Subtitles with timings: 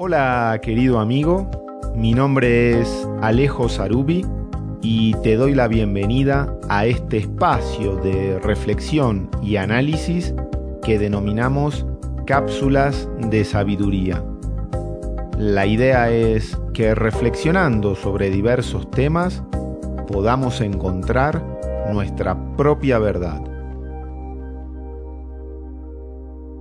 [0.00, 1.50] Hola, querido amigo.
[1.96, 4.24] Mi nombre es Alejo Sarubi
[4.80, 10.36] y te doy la bienvenida a este espacio de reflexión y análisis
[10.84, 11.84] que denominamos
[12.28, 14.22] cápsulas de sabiduría.
[15.36, 19.42] La idea es que reflexionando sobre diversos temas
[20.06, 21.42] podamos encontrar
[21.92, 23.42] nuestra propia verdad.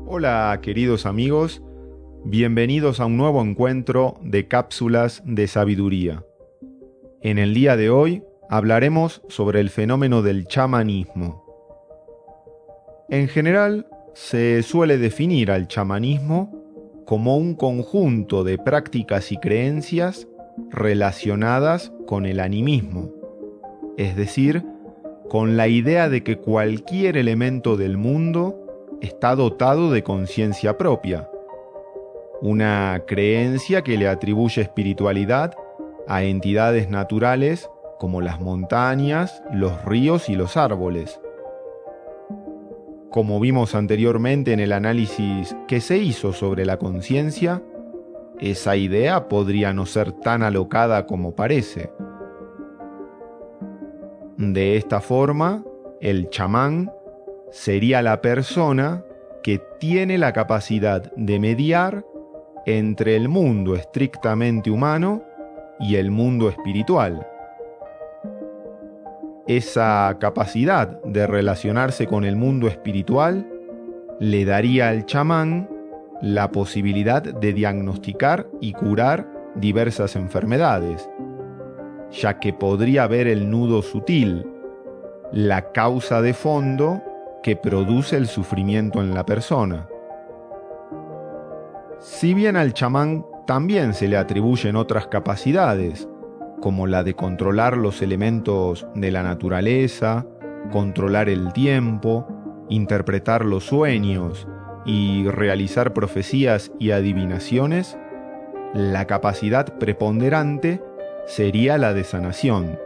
[0.08, 1.62] Hola queridos amigos,
[2.30, 6.26] bienvenidos a un nuevo encuentro de cápsulas de sabiduría.
[7.22, 11.46] En el día de hoy hablaremos sobre el fenómeno del chamanismo.
[13.08, 16.52] En general, se suele definir al chamanismo
[17.06, 20.28] como un conjunto de prácticas y creencias
[20.70, 23.10] relacionadas con el animismo,
[23.98, 24.66] es decir,
[25.30, 31.30] con la idea de que cualquier elemento del mundo está dotado de conciencia propia,
[32.42, 35.56] una creencia que le atribuye espiritualidad
[36.08, 41.20] a entidades naturales como las montañas, los ríos y los árboles.
[43.10, 47.64] Como vimos anteriormente en el análisis que se hizo sobre la conciencia,
[48.40, 51.92] esa idea podría no ser tan alocada como parece.
[54.38, 55.64] De esta forma,
[56.00, 56.92] el chamán
[57.50, 59.04] sería la persona
[59.42, 62.06] que tiene la capacidad de mediar
[62.68, 65.24] entre el mundo estrictamente humano
[65.80, 67.26] y el mundo espiritual.
[69.48, 73.48] Esa capacidad de relacionarse con el mundo espiritual
[74.20, 75.70] le daría al chamán
[76.22, 79.26] la posibilidad de diagnosticar y curar
[79.56, 81.10] diversas enfermedades,
[82.12, 84.46] ya que podría ver el nudo sutil,
[85.32, 87.02] la causa de fondo
[87.44, 89.88] que produce el sufrimiento en la persona.
[92.00, 96.08] Si bien al chamán también se le atribuyen otras capacidades,
[96.62, 100.26] como la de controlar los elementos de la naturaleza,
[100.72, 102.28] controlar el tiempo,
[102.70, 104.48] interpretar los sueños
[104.86, 107.98] y realizar profecías y adivinaciones,
[108.74, 110.84] la capacidad preponderante
[111.26, 112.78] sería la de sanación.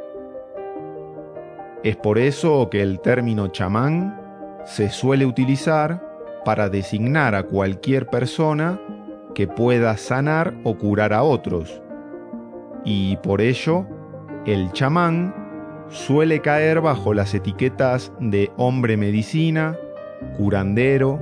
[1.84, 4.20] Es por eso que el término chamán
[4.66, 6.02] se suele utilizar
[6.46, 8.80] para designar a cualquier persona
[9.48, 11.82] pueda sanar o curar a otros.
[12.84, 13.86] Y por ello,
[14.46, 15.36] el chamán
[15.90, 19.78] suele caer bajo las etiquetas de hombre medicina,
[20.38, 21.20] curandero,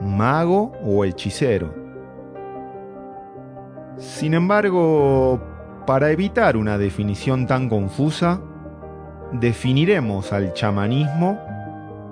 [0.00, 1.74] mago o hechicero.
[3.96, 5.40] Sin embargo,
[5.86, 8.40] para evitar una definición tan confusa,
[9.32, 11.38] definiremos al chamanismo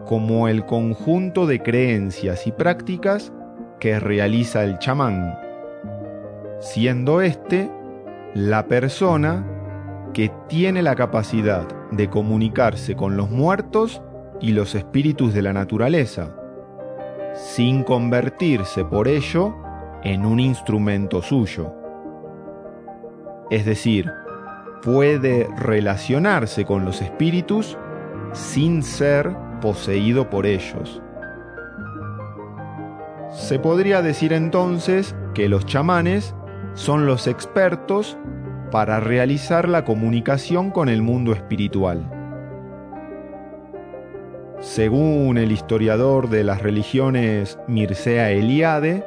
[0.07, 3.33] como el conjunto de creencias y prácticas
[3.79, 5.39] que realiza el chamán,
[6.61, 7.71] siendo éste
[8.35, 9.47] la persona
[10.13, 14.03] que tiene la capacidad de comunicarse con los muertos
[14.41, 16.35] y los espíritus de la naturaleza,
[17.35, 19.55] sin convertirse por ello
[20.03, 21.73] en un instrumento suyo.
[23.51, 24.11] Es decir,
[24.83, 27.77] puede relacionarse con los espíritus
[28.33, 31.03] sin ser poseído por ellos.
[33.31, 36.35] Se podría decir entonces que los chamanes
[36.79, 38.17] son los expertos
[38.71, 42.09] para realizar la comunicación con el mundo espiritual.
[44.61, 49.05] Según el historiador de las religiones Mircea Eliade,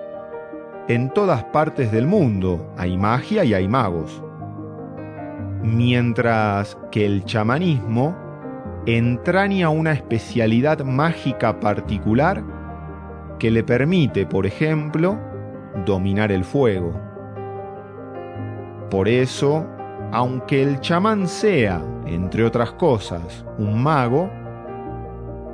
[0.89, 4.21] en todas partes del mundo hay magia y hay magos.
[5.63, 8.17] Mientras que el chamanismo
[8.85, 12.43] entraña una especialidad mágica particular
[13.39, 15.17] que le permite, por ejemplo,
[15.85, 17.10] dominar el fuego.
[18.91, 19.65] Por eso,
[20.11, 24.29] aunque el chamán sea, entre otras cosas, un mago,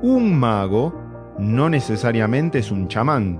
[0.01, 0.91] un mago
[1.37, 3.39] no necesariamente es un chamán.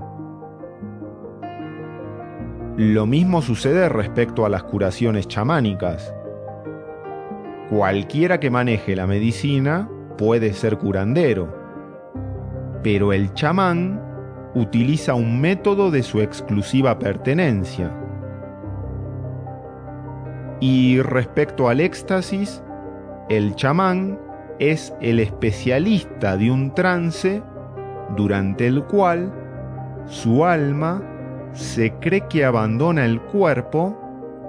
[2.76, 6.14] Lo mismo sucede respecto a las curaciones chamánicas.
[7.68, 11.52] Cualquiera que maneje la medicina puede ser curandero,
[12.84, 14.00] pero el chamán
[14.54, 17.92] utiliza un método de su exclusiva pertenencia,
[20.60, 22.62] Y respecto al éxtasis,
[23.28, 24.18] el chamán
[24.58, 27.42] es el especialista de un trance
[28.16, 29.32] durante el cual
[30.06, 31.02] su alma
[31.52, 33.96] se cree que abandona el cuerpo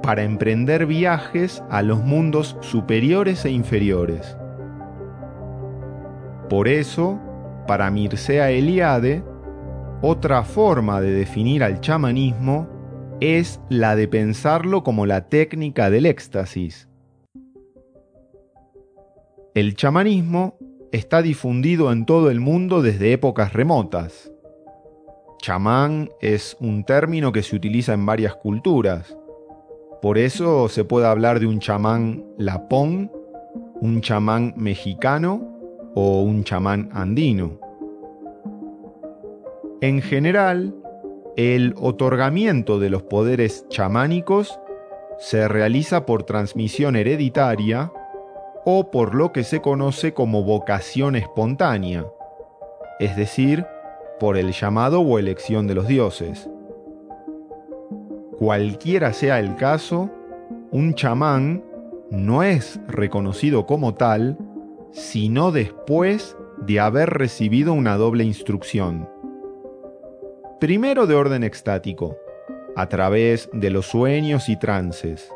[0.01, 4.37] para emprender viajes a los mundos superiores e inferiores.
[6.49, 7.19] Por eso,
[7.67, 9.23] para Mircea Eliade,
[10.01, 12.67] otra forma de definir al chamanismo
[13.21, 16.87] es la de pensarlo como la técnica del éxtasis.
[19.53, 20.57] El chamanismo
[20.91, 24.31] está difundido en todo el mundo desde épocas remotas.
[25.41, 29.17] Chamán es un término que se utiliza en varias culturas.
[30.01, 33.11] Por eso se puede hablar de un chamán lapón,
[33.81, 35.57] un chamán mexicano
[35.95, 37.59] o un chamán andino.
[39.81, 40.75] En general,
[41.39, 44.59] el otorgamiento de los poderes chamánicos
[45.19, 47.93] se realiza por transmisión hereditaria
[48.65, 52.05] o por lo que se conoce como vocación espontánea,
[52.99, 53.65] es decir,
[54.19, 56.49] por el llamado o elección de los dioses.
[58.37, 60.09] Cualquiera sea el caso,
[60.71, 61.63] un chamán
[62.11, 64.37] no es reconocido como tal,
[64.91, 69.07] sino después de haber recibido una doble instrucción.
[70.59, 72.17] Primero de orden extático,
[72.75, 75.31] a través de los sueños y trances.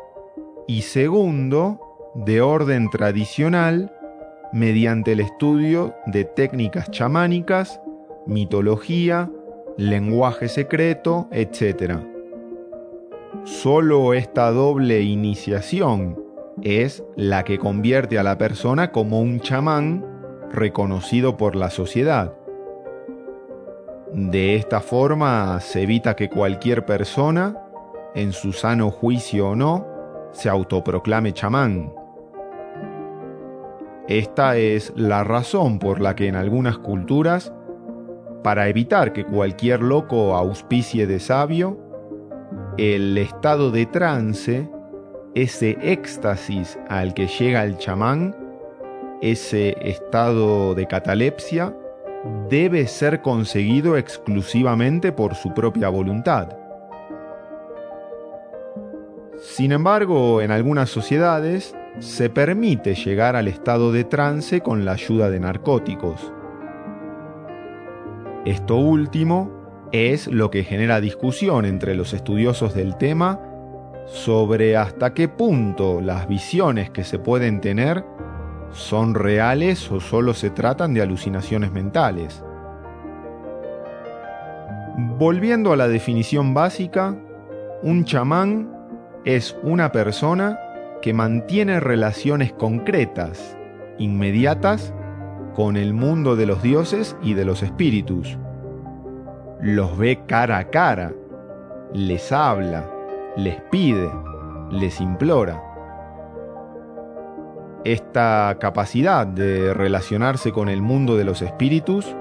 [0.68, 1.80] Y segundo,
[2.14, 3.90] de orden tradicional,
[4.52, 7.80] mediante el estudio de técnicas chamánicas,
[8.26, 9.30] mitología,
[9.78, 12.00] lenguaje secreto, etc.
[13.44, 16.22] Solo esta doble iniciación
[16.60, 20.04] es la que convierte a la persona como un chamán
[20.52, 22.34] reconocido por la sociedad.
[24.14, 27.60] De esta forma se evita que cualquier persona,
[28.14, 29.84] en su sano juicio o no,
[30.30, 31.92] se autoproclame chamán.
[34.06, 37.52] Esta es la razón por la que en algunas culturas,
[38.44, 41.76] para evitar que cualquier loco auspicie de sabio,
[42.78, 44.70] el estado de trance,
[45.34, 48.36] ese éxtasis al que llega el chamán,
[49.20, 51.74] ese estado de catalepsia,
[52.48, 56.48] debe ser conseguido exclusivamente por su propia voluntad.
[59.38, 65.30] Sin embargo, en algunas sociedades se permite llegar al estado de trance con la ayuda
[65.30, 66.32] de narcóticos.
[68.44, 73.40] Esto último es lo que genera discusión entre los estudiosos del tema
[74.06, 78.04] sobre hasta qué punto las visiones que se pueden tener
[78.74, 82.44] son reales o solo se tratan de alucinaciones mentales.
[85.18, 87.16] Volviendo a la definición básica,
[87.82, 88.70] un chamán
[89.24, 90.58] es una persona
[91.02, 93.56] que mantiene relaciones concretas,
[93.98, 94.92] inmediatas,
[95.54, 98.38] con el mundo de los dioses y de los espíritus.
[99.60, 101.12] Los ve cara a cara,
[101.92, 102.90] les habla,
[103.36, 104.10] les pide,
[104.70, 105.73] les implora.
[107.84, 112.16] Esta capacidad de relacionarse con el mundo de los espíritus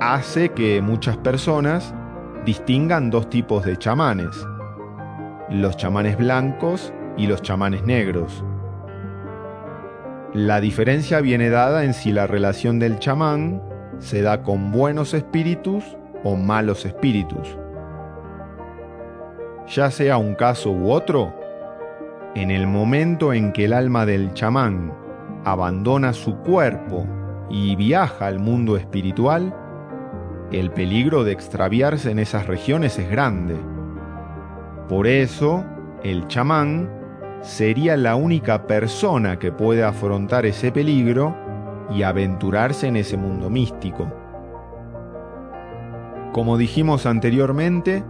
[0.00, 1.94] hace que muchas personas
[2.44, 4.46] distingan dos tipos de chamanes,
[5.48, 8.44] los chamanes blancos y los chamanes negros.
[10.34, 13.62] La diferencia viene dada en si la relación del chamán
[13.98, 17.56] se da con buenos espíritus o malos espíritus.
[19.68, 21.34] Ya sea un caso u otro,
[22.34, 24.92] en el momento en que el alma del chamán
[25.44, 27.06] abandona su cuerpo
[27.50, 29.54] y viaja al mundo espiritual,
[30.50, 33.56] el peligro de extraviarse en esas regiones es grande.
[34.88, 35.64] Por eso,
[36.02, 36.90] el chamán
[37.42, 41.36] sería la única persona que puede afrontar ese peligro
[41.90, 44.10] y aventurarse en ese mundo místico.
[46.32, 48.04] Como dijimos anteriormente,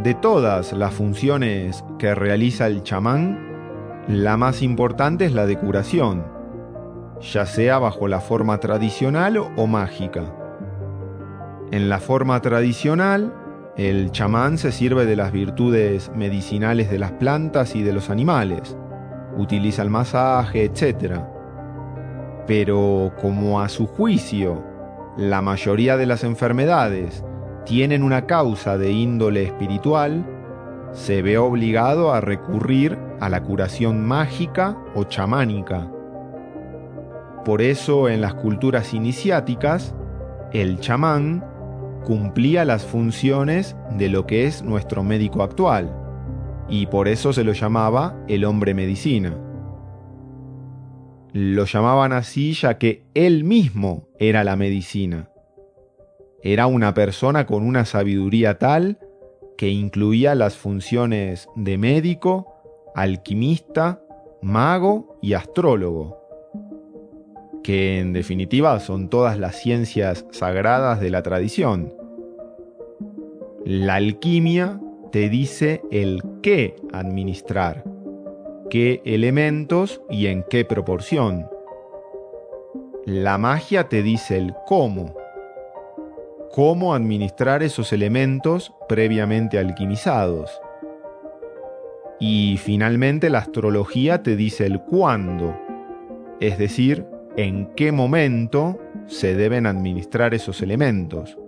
[0.00, 3.51] de todas las funciones que realiza el chamán,
[4.08, 6.24] la más importante es la de curación,
[7.20, 10.24] ya sea bajo la forma tradicional o mágica.
[11.70, 13.32] En la forma tradicional,
[13.76, 18.76] el chamán se sirve de las virtudes medicinales de las plantas y de los animales,
[19.38, 21.20] utiliza el masaje, etc.
[22.46, 24.62] Pero como a su juicio,
[25.16, 27.24] la mayoría de las enfermedades
[27.64, 30.26] tienen una causa de índole espiritual,
[30.92, 35.90] se ve obligado a recurrir a la curación mágica o chamánica.
[37.44, 39.94] Por eso en las culturas iniciáticas,
[40.52, 41.44] el chamán
[42.04, 45.94] cumplía las funciones de lo que es nuestro médico actual,
[46.68, 49.36] y por eso se lo llamaba el hombre medicina.
[51.32, 55.30] Lo llamaban así ya que él mismo era la medicina.
[56.42, 58.98] Era una persona con una sabiduría tal
[59.62, 62.52] que incluía las funciones de médico,
[62.96, 64.02] alquimista,
[64.40, 66.18] mago y astrólogo,
[67.62, 71.94] que en definitiva son todas las ciencias sagradas de la tradición.
[73.64, 74.80] La alquimia
[75.12, 77.84] te dice el qué administrar,
[78.68, 81.46] qué elementos y en qué proporción.
[83.06, 85.14] La magia te dice el cómo,
[86.52, 90.60] cómo administrar esos elementos previamente alquimizados.
[92.20, 95.58] Y finalmente la astrología te dice el cuándo,
[96.40, 97.06] es decir,
[97.36, 101.38] en qué momento se deben administrar esos elementos.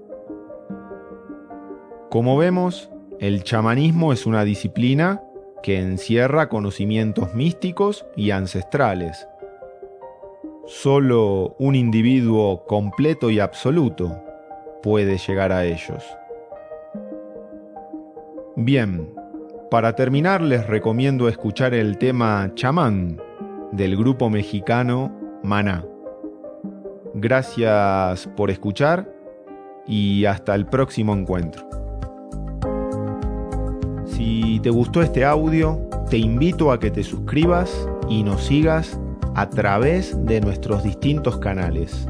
[2.10, 5.22] Como vemos, el chamanismo es una disciplina
[5.62, 9.28] que encierra conocimientos místicos y ancestrales.
[10.66, 14.23] Solo un individuo completo y absoluto
[14.84, 16.04] puede llegar a ellos.
[18.54, 19.08] Bien,
[19.70, 23.18] para terminar les recomiendo escuchar el tema Chamán
[23.72, 25.10] del grupo mexicano
[25.42, 25.86] Maná.
[27.14, 29.10] Gracias por escuchar
[29.86, 31.66] y hasta el próximo encuentro.
[34.04, 39.00] Si te gustó este audio, te invito a que te suscribas y nos sigas
[39.34, 42.06] a través de nuestros distintos canales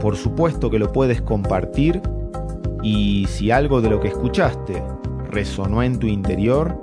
[0.00, 2.00] por supuesto que lo puedes compartir
[2.82, 4.82] y si algo de lo que escuchaste
[5.30, 6.80] resonó en tu interior,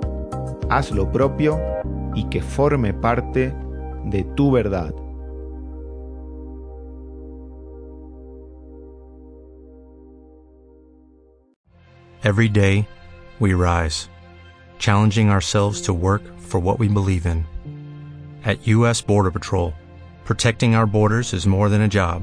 [0.68, 1.58] haz lo propio
[2.14, 3.54] y que forme parte
[4.04, 4.94] de tu verdad.
[12.22, 12.88] Every day,
[13.38, 14.08] we rise,
[14.78, 17.44] challenging ourselves to work for what we believe in.
[18.44, 19.02] At U.S.
[19.02, 19.74] Border Patrol,
[20.24, 22.22] protecting our borders is more than a job.